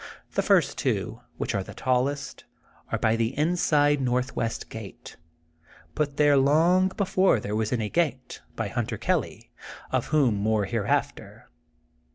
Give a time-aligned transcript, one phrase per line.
[0.33, 2.45] The first two, which are the tallest,
[2.91, 5.15] are by the inside northwest gate,
[5.93, 9.51] put there long before there was any gate, by Hunter Kelly,
[9.91, 11.51] of whom more hereafter.